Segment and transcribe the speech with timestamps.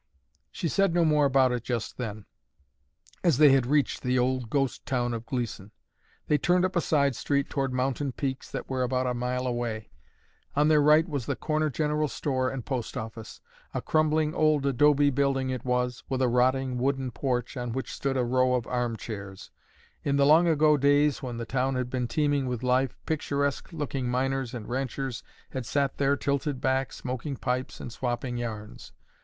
[0.51, 2.25] She said no more about it just then,
[3.23, 5.69] as they had reached the old ghost town of Gleeson.
[6.25, 9.91] They turned up a side street toward mountain peaks that were about a mile away.
[10.55, 13.41] On their right was the corner general store and post office.
[13.75, 18.17] A crumbling old adobe building it was, with a rotting wooden porch, on which stood
[18.17, 19.51] a row of armchairs.
[20.03, 24.09] In the long ago days when the town had been teeming with life, picturesque looking
[24.09, 25.21] miners and ranchers
[25.51, 28.93] had sat there tilted back, smoking pipes and swapping yarns.